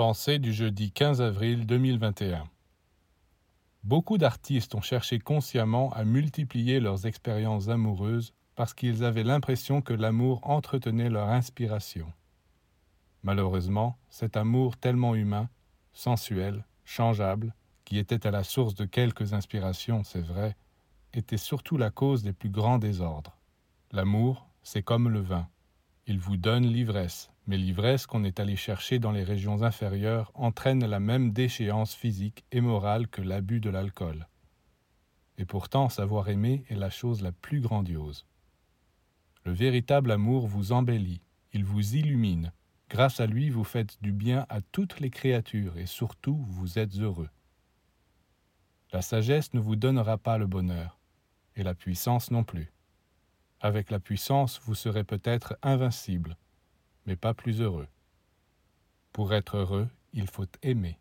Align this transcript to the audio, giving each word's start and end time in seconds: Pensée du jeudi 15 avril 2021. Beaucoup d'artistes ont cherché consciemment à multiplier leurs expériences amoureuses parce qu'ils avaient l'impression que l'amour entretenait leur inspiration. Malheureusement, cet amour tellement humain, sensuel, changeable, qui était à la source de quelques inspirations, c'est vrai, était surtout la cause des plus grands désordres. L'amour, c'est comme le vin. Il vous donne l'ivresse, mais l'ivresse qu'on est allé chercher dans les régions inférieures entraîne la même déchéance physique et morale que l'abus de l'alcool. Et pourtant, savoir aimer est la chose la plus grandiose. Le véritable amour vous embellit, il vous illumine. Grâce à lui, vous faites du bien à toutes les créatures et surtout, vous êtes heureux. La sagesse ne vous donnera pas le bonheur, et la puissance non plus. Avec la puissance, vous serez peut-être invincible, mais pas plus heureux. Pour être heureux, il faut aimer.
Pensée 0.00 0.38
du 0.38 0.54
jeudi 0.54 0.92
15 0.92 1.20
avril 1.20 1.66
2021. 1.66 2.48
Beaucoup 3.84 4.16
d'artistes 4.16 4.74
ont 4.74 4.80
cherché 4.80 5.18
consciemment 5.18 5.92
à 5.92 6.04
multiplier 6.04 6.80
leurs 6.80 7.04
expériences 7.04 7.68
amoureuses 7.68 8.32
parce 8.54 8.72
qu'ils 8.72 9.04
avaient 9.04 9.24
l'impression 9.24 9.82
que 9.82 9.92
l'amour 9.92 10.40
entretenait 10.42 11.10
leur 11.10 11.28
inspiration. 11.28 12.10
Malheureusement, 13.24 13.98
cet 14.08 14.38
amour 14.38 14.78
tellement 14.78 15.14
humain, 15.14 15.50
sensuel, 15.92 16.64
changeable, 16.86 17.54
qui 17.84 17.98
était 17.98 18.26
à 18.26 18.30
la 18.30 18.42
source 18.42 18.74
de 18.74 18.86
quelques 18.86 19.34
inspirations, 19.34 20.02
c'est 20.02 20.24
vrai, 20.24 20.56
était 21.12 21.36
surtout 21.36 21.76
la 21.76 21.90
cause 21.90 22.22
des 22.22 22.32
plus 22.32 22.48
grands 22.48 22.78
désordres. 22.78 23.36
L'amour, 23.92 24.48
c'est 24.62 24.82
comme 24.82 25.10
le 25.10 25.20
vin. 25.20 25.46
Il 26.06 26.18
vous 26.18 26.38
donne 26.38 26.64
l'ivresse, 26.64 27.30
mais 27.50 27.58
l'ivresse 27.58 28.06
qu'on 28.06 28.22
est 28.22 28.38
allé 28.38 28.54
chercher 28.54 29.00
dans 29.00 29.10
les 29.10 29.24
régions 29.24 29.64
inférieures 29.64 30.30
entraîne 30.36 30.86
la 30.86 31.00
même 31.00 31.32
déchéance 31.32 31.96
physique 31.96 32.44
et 32.52 32.60
morale 32.60 33.08
que 33.08 33.22
l'abus 33.22 33.58
de 33.58 33.70
l'alcool. 33.70 34.28
Et 35.36 35.44
pourtant, 35.44 35.88
savoir 35.88 36.28
aimer 36.28 36.64
est 36.70 36.76
la 36.76 36.90
chose 36.90 37.22
la 37.22 37.32
plus 37.32 37.60
grandiose. 37.60 38.24
Le 39.44 39.50
véritable 39.50 40.12
amour 40.12 40.46
vous 40.46 40.70
embellit, 40.70 41.22
il 41.52 41.64
vous 41.64 41.96
illumine. 41.96 42.52
Grâce 42.88 43.18
à 43.18 43.26
lui, 43.26 43.50
vous 43.50 43.64
faites 43.64 44.00
du 44.00 44.12
bien 44.12 44.46
à 44.48 44.60
toutes 44.60 45.00
les 45.00 45.10
créatures 45.10 45.76
et 45.76 45.86
surtout, 45.86 46.46
vous 46.50 46.78
êtes 46.78 46.98
heureux. 46.98 47.30
La 48.92 49.02
sagesse 49.02 49.54
ne 49.54 49.60
vous 49.60 49.74
donnera 49.74 50.18
pas 50.18 50.38
le 50.38 50.46
bonheur, 50.46 51.00
et 51.56 51.64
la 51.64 51.74
puissance 51.74 52.30
non 52.30 52.44
plus. 52.44 52.72
Avec 53.60 53.90
la 53.90 53.98
puissance, 53.98 54.60
vous 54.62 54.76
serez 54.76 55.02
peut-être 55.02 55.56
invincible, 55.64 56.36
mais 57.06 57.16
pas 57.16 57.34
plus 57.34 57.60
heureux. 57.60 57.88
Pour 59.12 59.34
être 59.34 59.56
heureux, 59.56 59.88
il 60.12 60.28
faut 60.28 60.46
aimer. 60.62 60.98